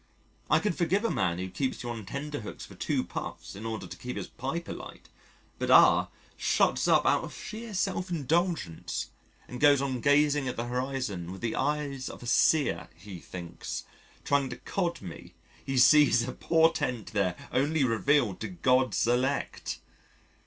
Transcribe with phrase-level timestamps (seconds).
[0.49, 3.85] I could forgive a man who keeps you on tenterhooks for two puffs in order
[3.85, 5.09] to keep his pipe alight,
[5.59, 9.11] but R shuts up out of sheer self indulgence
[9.47, 13.83] and goes on gazing at the horizon with the eyes of a seer (he thinks)
[14.23, 19.81] trying to cod me he sees a portent there only revealed to God's elect.